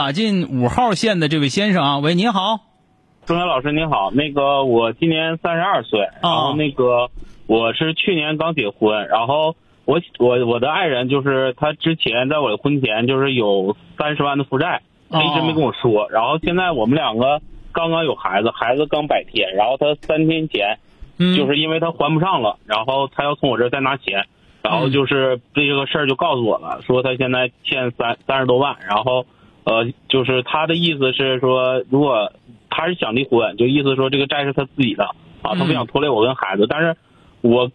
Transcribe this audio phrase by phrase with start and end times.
[0.00, 2.60] 打进五号线的这位先生啊，喂，您好，
[3.26, 7.10] 钟晓老师您好，那个我今年三十二岁，然后那个
[7.46, 20.78] 我是去年刚结婚，然后我我我的爱人就是他之前在我的婚前就是有三十万的负债，他一直没跟我说，然后现在我们两个刚刚有孩子，孩子刚百天，然后他三天前
[21.36, 24.24] 就是因为他还不上了，然后他要从我这儿再拿钱，
[24.62, 29.26] 然后就是这个事儿就告诉我了，说他现在欠三三十多万，然后。
[29.64, 32.32] 呃，就是他的意思是说，如果
[32.70, 35.04] 他是想离婚，就意思说这个债是他自己的
[35.42, 36.66] 啊，他不想拖累我跟孩子。
[36.68, 36.96] 但是，
[37.42, 37.70] 我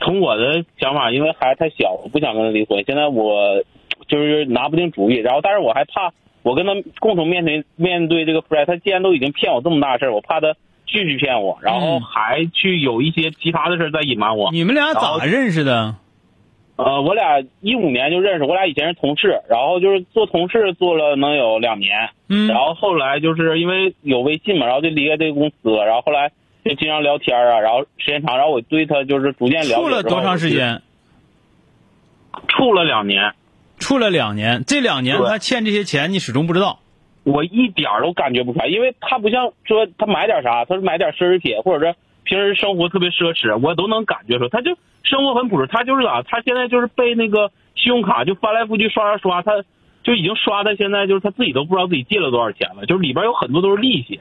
[0.00, 2.84] 从我的想法，因为孩子太小，我不想跟他离婚。
[2.86, 3.62] 现在我
[4.06, 10.54] 就是拿不定主意，然后但是我还怕我跟他共同面对面对这个负债，他既然都已经骗我这么大事儿，我怕他
[10.86, 14.52] 继续骗我，然后还去有一些其他的事儿在隐瞒我。
[14.52, 15.96] 你们俩咋认识的？
[16.76, 26.32] 呃，我俩一五年就认识，我俩以前是同事，然后就是做同事做了能有两年，嗯，然后后来就是因为有微信嘛，然后就离开这个公司，然后后来
[26.64, 29.74] 就经常聊天啊，然后时间长，然后我对他就是逐渐了解。
[29.74, 30.82] 处了多长时间？
[32.48, 33.34] 处了两年。
[33.78, 36.78] 处了两年，这两年他欠这些钱，你始终不知道。
[37.24, 44.76] 我一点都感觉不出来，因为他不像说他买点啥，他是买点奢侈品，或者是平时生活特别奢侈，我都能感觉出，他就。
[45.06, 46.22] 生活很朴实，他就是咋？
[46.22, 49.62] 他现在就是被那个信用卡就翻来覆去刷刷刷，他
[50.02, 54.18] 就已经刷的现在就是他自己都不知道自己借了多少钱了，就是里边有很多都是利息，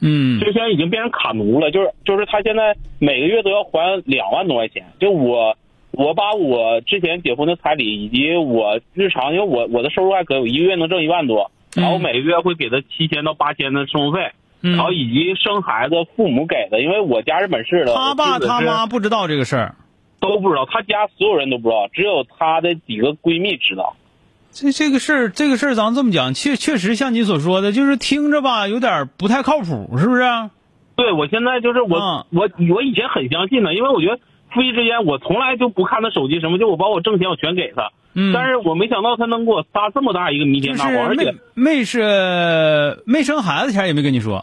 [0.00, 5.54] 嗯，就现在已经变成卡奴了，就是就是他现在每个月都要还两万多块钱，就我
[5.90, 14.32] 我把我之前结婚的彩礼以及我日常，因为我我的收入还可以，我一个月能挣一万多，然后每个月会给他七千到八千的生活费，
[14.72, 19.74] 然后以及生孩子父母给的，因为我家是本市的，他爸他妈不知道这个事儿。
[20.20, 23.94] 都不知道，他家所有人都不知道，只有他的几个闺蜜知道。
[24.52, 30.22] 这这个事儿，这个事儿，咱这么讲，确确实像你所说的，就是听着吧，有点不太靠谱，是不是？
[30.96, 34.16] 对，我现在就是我，我我以前很相信的，因为我觉得
[34.50, 37.90] 夫妻之间，我从来就不看他手机什么，就我把我挣钱我全给他。
[38.14, 38.32] 嗯。
[38.32, 44.42] 但是我没想到他能给我撒这么大一个弥天大谎，而且没是没生孩子前也没跟你说。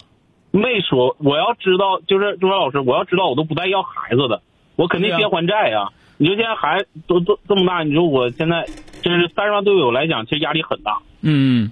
[0.52, 4.42] 没说，我要知道，就是钟老师，我要知道，我都不带要孩子的。
[4.76, 5.90] 我肯定先还债呀！
[6.18, 8.66] 你说现在孩子都都这么大，你说我现在
[9.02, 11.00] 就是三十万对我来讲，其实压力很大。
[11.22, 11.72] 嗯，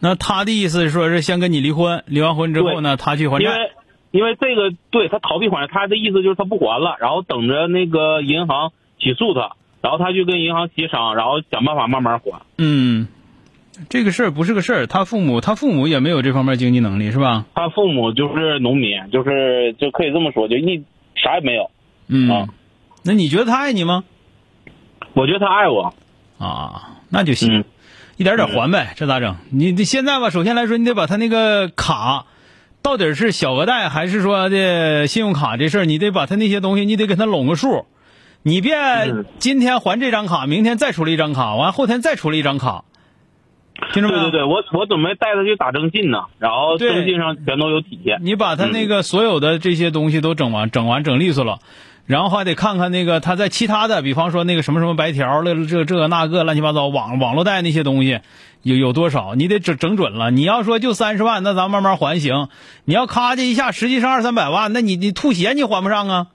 [0.00, 3.44] 那他的意思说是先跟你离婚，离完婚之后呢，他去还债。
[3.44, 3.70] 因为
[4.12, 12.42] 因为这个对他逃避还债，他的意思就是他不还了，然后等着那个银行起诉他，然后他去跟银行协商，然后想办法慢慢还。
[12.58, 13.08] 嗯，
[13.88, 17.44] 这个事儿不是个事儿，他父母他父母也没有这方面经济能力，是吧？
[17.54, 21.70] 他父母就是农民，就是就可以这么说，就一啥也没有。
[22.08, 22.48] 嗯，
[23.02, 24.04] 那你觉得他爱你吗？
[25.14, 25.94] 我觉得他爱我，
[26.38, 27.64] 啊，那就行，
[28.16, 29.36] 一点点还呗，这咋整？
[29.50, 32.26] 你你现在吧，首先来说，你得把他那个卡，
[32.82, 37.86] 到底是小额贷还是说的信用卡这事儿，你得把他那些东西，你得给他拢个数，
[38.42, 38.74] 你别
[39.38, 42.84] 今天还这张卡，明天再出了一张卡，完后天再出了一张卡，
[43.92, 44.14] 听着没？
[44.14, 48.18] 对对对，我我准备带他去打征信呢，然后征信上全都有体现。
[48.22, 51.58] 你把他那个所有的这些东西都整完，整完整利索了。
[52.06, 58.20] 然后还得看看那个他在其他的，比方说那个什么什么白条了，这这那个乱七八糟网网络贷那些东西
[58.62, 59.34] 有有多少？
[59.34, 60.30] 你得整整准了。
[60.30, 62.46] 你要说就三十万，那咱慢慢还行。
[62.84, 66.26] 你要咔叽一下，实际上二三百万，那你你吐血你还不上啊？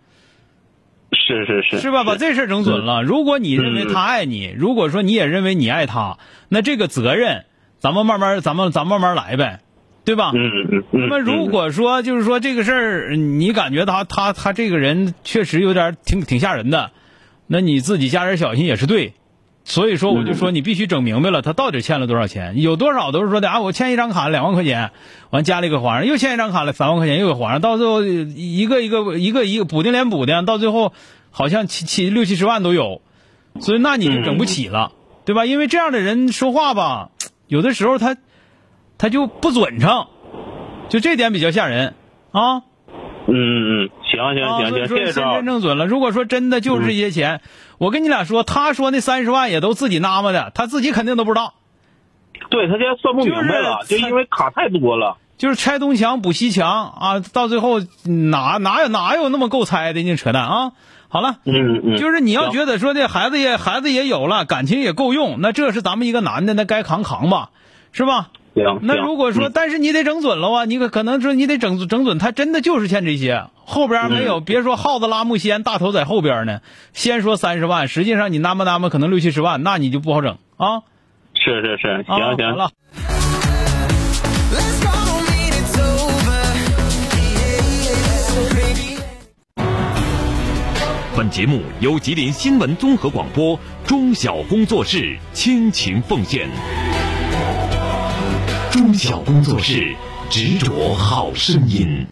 [1.11, 2.03] 是是是，是吧？
[2.03, 3.03] 把这事整准了。
[3.03, 6.17] 如果你认为他爱你，如果说你也认为你爱他，
[6.49, 7.45] 那这个责任
[7.79, 9.59] 咱们慢慢咱们咱慢慢来呗。
[10.03, 10.31] 对吧？
[10.33, 11.01] 嗯嗯嗯。
[11.01, 16.89] 那么如果说就是说这个事儿，你感觉他他他这个人确实有点挺挺吓人的，
[17.45, 19.13] 那你自己加点小心也是对。
[19.71, 24.91] 所以说我就说你必须整明白了，他到底欠了多少钱，有多少都是说的啊，我欠一张卡两万块钱，
[25.29, 30.91] 完加了一个还上，又欠一张卡了三万块钱又给还上，到最后一个一个一个一个补丁连补的，到最后
[31.29, 33.01] 好像七七六七十万都有，
[33.61, 34.91] 所以那你就整不起了，
[35.23, 35.45] 对吧？
[35.45, 37.11] 因为这样的人说话吧，
[37.47, 38.17] 有的时候他。
[38.97, 40.05] 他就不准成，
[40.87, 41.95] 就这点比较吓人
[42.29, 42.57] 啊。
[42.57, 45.87] 嗯嗯嗯，行行行行，谢谢先真正准了。
[45.87, 47.41] 如果说真的就是这些钱，
[47.77, 51.53] 我跟你俩说，他说那三十万也都自己纳么的，他自己肯定都不知道。
[52.49, 55.17] 对他现在算不明白了，就因为卡太多了。
[55.37, 60.03] 就是拆东墙补西墙啊，到最后哪哪有哪有那么够拆的？
[60.03, 60.71] 你扯淡啊！
[61.07, 67.49] 好了，嗯嗯，就是你要觉得说这孩子也孩子也有了，感情也够用，那这是咱们一个男的，那该扛扛吧，
[67.91, 68.29] 是吧？
[68.53, 68.79] 行。
[68.83, 76.59] 那如果说，但是你得整准了啊，你可可能说你得整整准，他真的就是欠这些，后边没有，别说耗子拉木仙，大头在后边呢。
[76.93, 80.81] 先说三十万，实际上你拿么拿么可能六七十万，那你就不好整啊。
[81.33, 82.55] 是是是，行行。
[82.55, 82.69] 了。
[91.13, 96.49] 本节目由吉林新闻综合广播中小工作室倾情奉献。
[98.71, 99.93] 中小工作室
[100.29, 102.07] 执着好声音。